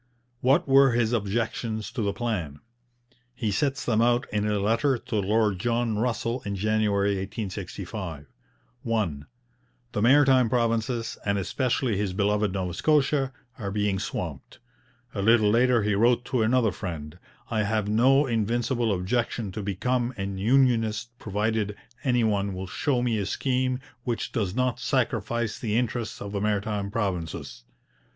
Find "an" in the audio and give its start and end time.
20.17-20.39